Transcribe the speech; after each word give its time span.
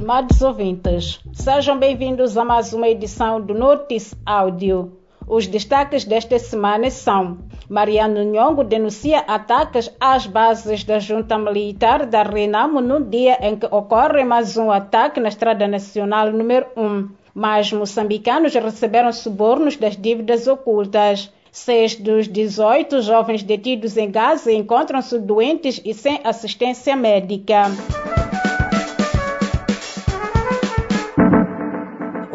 Amados 0.00 0.40
ouvintes, 0.42 1.18
sejam 1.32 1.76
bem-vindos 1.76 2.38
a 2.38 2.44
mais 2.44 2.72
uma 2.72 2.88
edição 2.88 3.40
do 3.40 3.52
Notice 3.52 4.14
Áudio. 4.24 4.92
Os 5.26 5.48
destaques 5.48 6.04
desta 6.04 6.38
semana 6.38 6.88
são: 6.88 7.38
Mariano 7.68 8.22
Nhongo 8.22 8.62
denuncia 8.62 9.18
ataques 9.18 9.90
às 9.98 10.24
bases 10.24 10.84
da 10.84 11.00
junta 11.00 11.36
militar 11.36 12.06
da 12.06 12.22
Renamo 12.22 12.80
no 12.80 13.04
dia 13.04 13.38
em 13.44 13.56
que 13.56 13.66
ocorre 13.66 14.24
mais 14.24 14.56
um 14.56 14.70
ataque 14.70 15.18
na 15.18 15.28
Estrada 15.28 15.66
Nacional 15.66 16.30
número 16.30 16.66
1. 16.76 17.08
Mais 17.34 17.72
moçambicanos 17.72 18.54
receberam 18.54 19.12
subornos 19.12 19.76
das 19.76 19.96
dívidas 19.96 20.46
ocultas. 20.46 21.32
Seis 21.50 21.96
dos 21.96 22.28
18 22.28 23.02
jovens 23.02 23.42
detidos 23.42 23.96
em 23.96 24.08
Gaza 24.12 24.52
encontram-se 24.52 25.18
doentes 25.18 25.80
e 25.84 25.92
sem 25.92 26.20
assistência 26.22 26.94
médica. 26.94 27.64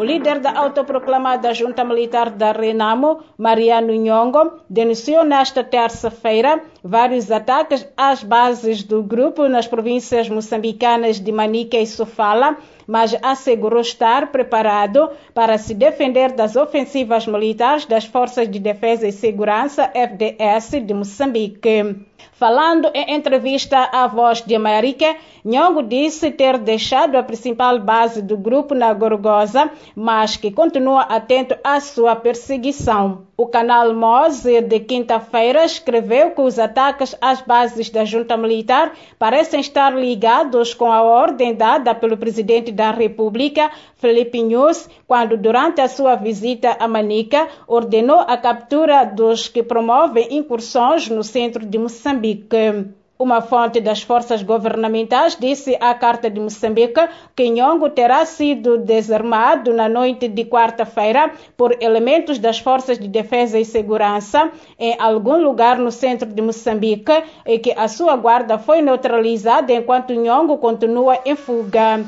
O 0.03 0.05
líder 0.05 0.39
da 0.39 0.51
autoproclamada 0.59 1.53
junta 1.53 1.81
militar 1.85 2.29
da 2.29 2.51
Renamo, 2.51 3.21
Mariano 3.37 3.93
Nhongo, 3.93 4.59
denunciou 4.69 5.23
nesta 5.23 5.63
terça-feira 5.63 6.61
vários 6.83 7.31
ataques 7.31 7.87
às 7.95 8.21
bases 8.21 8.83
do 8.83 9.01
grupo 9.01 9.47
nas 9.47 9.65
províncias 9.65 10.27
moçambicanas 10.27 11.21
de 11.21 11.31
Manica 11.31 11.77
e 11.77 11.87
Sofala, 11.87 12.57
mas 12.85 13.15
assegurou 13.21 13.79
estar 13.79 14.29
preparado 14.29 15.09
para 15.33 15.57
se 15.57 15.73
defender 15.73 16.33
das 16.33 16.57
ofensivas 16.57 17.25
militares 17.25 17.85
das 17.85 18.03
Forças 18.03 18.51
de 18.51 18.59
Defesa 18.59 19.07
e 19.07 19.11
Segurança 19.13 19.89
FDS 19.95 20.85
de 20.85 20.93
Moçambique. 20.93 21.95
Falando 22.33 22.89
em 22.93 23.13
entrevista 23.13 23.89
à 23.91 24.07
Voz 24.07 24.41
de 24.41 24.55
América, 24.55 25.15
Nhongo 25.45 25.83
disse 25.83 26.31
ter 26.31 26.57
deixado 26.57 27.15
a 27.15 27.23
principal 27.23 27.79
base 27.79 28.21
do 28.21 28.35
grupo 28.35 28.73
na 28.73 28.91
Gorgosa, 28.93 29.71
mas 29.95 30.35
que 30.35 30.51
continua 30.51 31.03
atento 31.03 31.55
à 31.63 31.79
sua 31.79 32.15
perseguição. 32.15 33.27
O 33.43 33.47
canal 33.47 33.93
Mose 33.93 34.61
de 34.61 34.79
quinta-feira 34.79 35.65
escreveu 35.65 36.31
que 36.31 36.39
os 36.39 36.57
ataques 36.57 37.13
às 37.19 37.41
bases 37.41 37.89
da 37.89 38.05
junta 38.05 38.37
militar 38.37 38.93
parecem 39.19 39.59
estar 39.59 39.93
ligados 39.93 40.73
com 40.73 40.89
a 40.89 41.01
ordem 41.01 41.53
dada 41.53 41.93
pelo 41.93 42.15
presidente 42.15 42.71
da 42.71 42.89
República, 42.91 43.69
Felipe 43.97 44.41
Nunes, 44.41 44.89
quando 45.05 45.35
durante 45.35 45.81
a 45.81 45.89
sua 45.89 46.15
visita 46.15 46.77
a 46.79 46.87
Manica 46.87 47.49
ordenou 47.67 48.21
a 48.21 48.37
captura 48.37 49.03
dos 49.03 49.49
que 49.49 49.61
promovem 49.61 50.37
incursões 50.37 51.09
no 51.09 51.21
centro 51.21 51.65
de 51.65 51.77
Moçambique. 51.77 53.02
Uma 53.23 53.39
fonte 53.39 53.79
das 53.79 54.03
forças 54.03 54.43
governamentais 54.43 55.37
disse 55.39 55.77
à 55.79 55.93
Carta 55.93 56.29
de 56.29 56.41
Moçambique 56.41 57.07
que 57.33 57.47
Nhongo 57.49 57.89
terá 57.89 58.25
sido 58.25 58.77
desarmado 58.77 59.73
na 59.73 59.87
noite 59.87 60.27
de 60.27 60.43
quarta-feira 60.43 61.31
por 61.55 61.73
elementos 61.81 62.37
das 62.37 62.59
forças 62.59 62.99
de 62.99 63.07
defesa 63.07 63.57
e 63.57 63.63
segurança 63.63 64.51
em 64.77 64.97
algum 64.99 65.41
lugar 65.41 65.77
no 65.77 65.89
centro 65.89 66.27
de 66.27 66.41
Moçambique 66.41 67.23
e 67.45 67.59
que 67.59 67.71
a 67.71 67.87
sua 67.87 68.17
guarda 68.17 68.57
foi 68.59 68.81
neutralizada 68.81 69.71
enquanto 69.71 70.13
Nhongo 70.13 70.57
continua 70.57 71.17
em 71.25 71.37
fuga. 71.37 72.03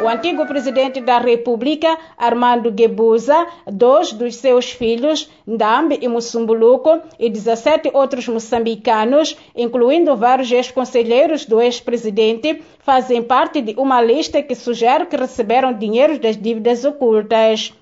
O 0.00 0.06
antigo 0.06 0.46
presidente 0.46 1.00
da 1.00 1.18
República, 1.18 1.98
Armando 2.16 2.70
Guebuza, 2.70 3.48
dois 3.66 4.12
dos 4.12 4.36
seus 4.36 4.70
filhos, 4.70 5.28
Ndambi 5.44 5.98
e 6.00 6.06
Musumbuluco, 6.06 7.00
e 7.18 7.28
17 7.28 7.90
outros 7.92 8.28
moçambicanos, 8.28 9.36
incluindo 9.56 10.14
vários 10.14 10.52
ex-conselheiros 10.52 11.44
do 11.44 11.60
ex-presidente, 11.60 12.62
fazem 12.78 13.24
parte 13.24 13.60
de 13.60 13.74
uma 13.76 14.00
lista 14.00 14.40
que 14.40 14.54
sugere 14.54 15.06
que 15.06 15.16
receberam 15.16 15.72
dinheiro 15.72 16.16
das 16.20 16.36
dívidas 16.36 16.84
ocultas. 16.84 17.72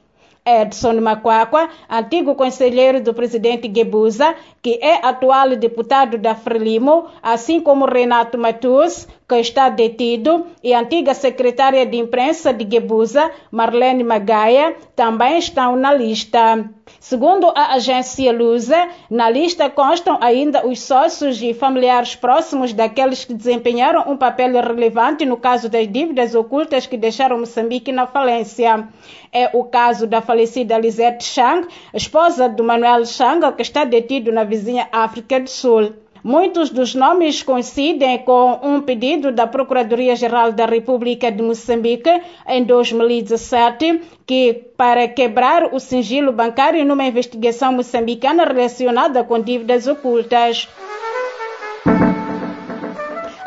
Edson 0.47 1.01
Macuacua, 1.01 1.69
antigo 1.91 2.37
conselheiro 2.37 3.03
do 3.03 3.13
presidente 3.13 3.67
Guebuza, 3.67 4.35
que 4.63 4.79
é 4.81 5.05
atual 5.05 5.57
deputado 5.57 6.17
da 6.17 6.37
Frelimo, 6.37 7.07
assim 7.21 7.61
como 7.61 7.85
Renato 7.85 8.39
Matus, 8.39 9.09
que 9.29 9.35
está 9.35 9.69
detido, 9.69 10.47
e 10.63 10.73
antiga 10.73 11.13
secretária 11.13 11.85
de 11.85 11.97
imprensa 11.97 12.53
de 12.53 12.65
Guebuza, 12.65 13.31
Marlene 13.51 14.05
Magaia, 14.05 14.77
também 14.95 15.39
estão 15.39 15.75
na 15.75 15.93
lista. 15.93 16.71
Segundo 17.01 17.53
a 17.55 17.75
agência 17.75 18.33
Lusa, 18.33 18.89
na 19.11 19.29
lista 19.29 19.69
constam 19.69 20.19
ainda 20.21 20.67
os 20.67 20.81
sócios 20.81 21.43
e 21.43 21.53
familiares 21.53 22.15
próximos 22.15 22.73
daqueles 22.73 23.25
que 23.25 23.35
desempenharam 23.35 24.11
um 24.11 24.17
papel 24.17 24.53
relevante 24.53 25.25
no 25.25 25.37
caso 25.37 25.69
das 25.69 25.87
dívidas 25.89 26.35
ocultas 26.35 26.87
que 26.87 26.97
deixaram 26.97 27.39
Moçambique 27.39 27.91
na 27.91 28.07
falência. 28.07 28.89
É 29.33 29.51
o 29.53 29.65
caso 29.65 30.07
da 30.07 30.23
falecida 30.37 30.77
Lisette 30.77 31.25
Chang, 31.25 31.67
esposa 31.95 32.47
do 32.47 32.63
Manuel 32.63 33.07
Chang, 33.07 33.41
que 33.57 33.63
está 33.63 33.85
detido 33.85 34.31
na 34.31 34.45
vizinha 34.45 34.87
África 34.93 35.41
do 35.41 35.49
Sul. 35.49 35.95
Muitos 36.23 36.69
dos 36.71 36.95
nomes 36.95 37.43
coincidem 37.43 38.19
com 38.19 38.59
um 38.63 38.83
pedido 38.83 39.33
da 39.33 39.47
Procuradoria-Geral 39.47 40.53
da 40.53 40.67
República 40.67 41.31
de 41.33 41.43
Moçambique 41.43 42.11
em 42.49 42.65
2017, 42.65 44.03
que 44.27 44.53
para 44.77 45.09
quebrar 45.09 45.73
o 45.73 45.81
sigilo 45.81 46.33
bancário 46.33 46.85
numa 46.85 47.05
investigação 47.05 47.73
moçambicana 47.73 48.45
relacionada 48.45 49.25
com 49.25 49.41
dívidas 49.41 49.87
ocultas. 49.87 50.69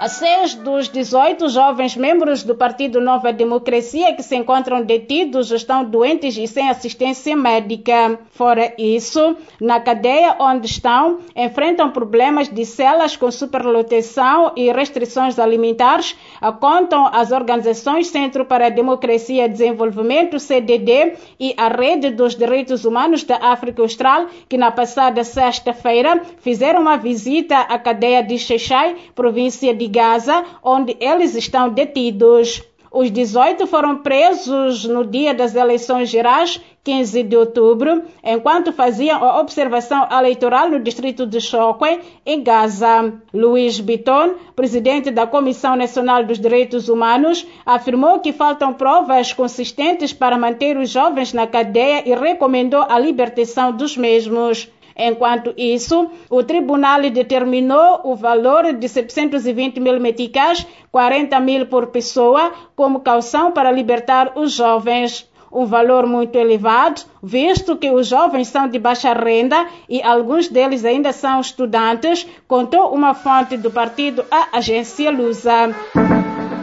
Seis 0.08 0.56
dos 0.56 0.88
18 0.88 1.50
jovens 1.50 1.98
membros 1.98 2.42
do 2.42 2.56
Partido 2.56 3.02
Nova 3.02 3.34
Democracia 3.34 4.16
que 4.16 4.24
se 4.24 4.34
encontram 4.34 4.82
detidos 4.82 5.52
estão 5.52 5.84
doentes 5.84 6.38
e 6.38 6.48
sem 6.48 6.70
assistência 6.70 7.36
médica. 7.36 8.18
Fora 8.32 8.74
isso, 8.78 9.36
na 9.60 9.80
cadeia 9.80 10.38
onde 10.40 10.68
estão, 10.68 11.20
enfrentam 11.36 11.92
problemas 11.92 12.48
de 12.48 12.66
celas 12.66 13.18
com 13.18 13.30
superlotação 13.30 14.54
e 14.56 14.72
restrições 14.72 15.38
alimentares, 15.38 16.16
contam 16.62 17.08
as 17.08 17.32
organizações 17.32 18.08
Centro 18.08 18.46
para 18.46 18.68
a 18.68 18.70
Democracia 18.70 19.46
e 19.46 19.50
Desenvolvimento, 19.50 20.40
CDD, 20.40 21.16
e 21.38 21.54
a 21.58 21.68
Rede 21.68 22.10
dos 22.10 22.36
Direitos 22.36 22.86
Humanos 22.86 23.24
da 23.24 23.36
África 23.36 23.82
Austral, 23.82 24.28
que 24.48 24.58
na 24.58 24.72
passada 24.72 25.24
sexta-feira 25.26 26.22
fizeram 26.40 26.80
uma 26.82 26.96
visita 26.96 27.58
à 27.58 27.78
cadeia 27.78 28.24
de 28.24 28.38
Xexai, 28.38 28.96
província 29.14 29.74
de 29.74 29.89
Gaza, 29.90 30.46
onde 30.64 30.96
eles 31.00 31.36
estão 31.36 31.70
detidos. 31.70 32.64
Os 32.92 33.12
18 33.12 33.68
foram 33.68 33.98
presos 33.98 34.84
no 34.84 35.06
dia 35.06 35.32
das 35.32 35.54
eleições 35.54 36.10
gerais, 36.10 36.60
15 36.84 37.22
de 37.22 37.38
outubro, 37.38 38.02
enquanto 38.24 38.74
faziam 38.74 39.24
a 39.24 39.40
observação 39.40 40.08
eleitoral 40.12 40.72
no 40.72 40.80
distrito 40.80 41.28
de 41.28 41.40
Chokwe, 41.40 42.00
em 42.26 42.42
Gaza. 42.42 43.14
Luiz 43.32 43.80
Biton, 43.80 44.34
presidente 44.56 45.12
da 45.12 45.28
Comissão 45.28 45.76
Nacional 45.76 46.24
dos 46.24 46.40
Direitos 46.40 46.90
Humanos, 46.90 47.46
afirmou 47.64 48.22
que 48.22 48.34
faltam 48.34 48.74
provas 48.74 49.34
consistentes 49.34 50.12
para 50.12 50.36
manter 50.36 50.76
os 50.76 50.90
jovens 50.90 51.32
na 51.32 51.46
cadeia 51.46 52.02
e 52.10 52.16
recomendou 52.16 52.84
a 52.90 52.98
libertação 52.98 53.72
dos 53.72 53.96
mesmos. 53.96 54.68
Enquanto 55.02 55.54
isso, 55.56 56.12
o 56.30 56.44
tribunal 56.44 57.10
determinou 57.10 58.02
o 58.04 58.16
valor 58.16 58.74
de 58.74 58.90
720 58.90 59.80
mil 59.80 59.98
meticais, 59.98 60.68
40 60.92 61.40
mil 61.40 61.66
por 61.68 61.88
pessoa, 61.88 62.52
como 62.76 63.00
caução 63.00 63.54
para 63.54 63.72
libertar 63.72 64.34
os 64.36 64.52
jovens. 64.52 65.30
Um 65.52 65.66
valor 65.66 66.06
muito 66.06 66.36
elevado, 66.36 67.02
visto 67.24 67.78
que 67.78 67.90
os 67.90 68.08
jovens 68.08 68.50
são 68.50 68.68
de 68.68 68.78
baixa 68.78 69.14
renda 69.14 69.68
e 69.88 70.04
alguns 70.04 70.48
deles 70.50 70.84
ainda 70.84 71.12
são 71.14 71.40
estudantes, 71.40 72.28
contou 72.48 72.94
uma 72.94 73.16
fonte 73.16 73.58
do 73.58 73.72
partido 73.72 74.24
à 74.30 74.58
agência 74.58 75.10
Lusa. 75.10 75.74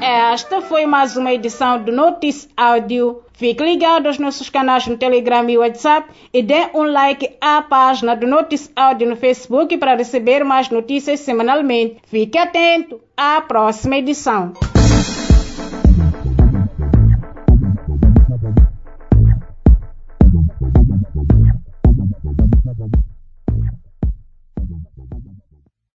Esta 0.01 0.61
foi 0.61 0.87
mais 0.87 1.17
uma 1.17 1.33
edição 1.33 1.83
do 1.83 1.91
Notice 1.91 2.49
Áudio. 2.57 3.23
Fique 3.33 3.63
ligado 3.63 4.07
aos 4.07 4.19
nossos 4.19 4.51
canais 4.51 4.87
no 4.87 4.97
Telegram 4.97 5.49
e 5.49 5.59
WhatsApp 5.59 6.09
e 6.33 6.43
dê 6.43 6.69
um 6.75 6.83
like 6.83 7.37
à 7.41 7.63
página 7.63 8.15
do 8.15 8.27
Notice 8.27 8.71
Áudio 8.77 9.09
no 9.09 9.17
Facebook 9.17 9.77
para 9.79 9.97
receber 9.97 10.45
mais 10.45 10.69
notícias 10.71 11.21
semanalmente. 11.21 11.97
Fique 12.07 12.39
atento 12.39 13.01
à 13.17 13.41
próxima 13.41 13.97
edição. 13.97 14.53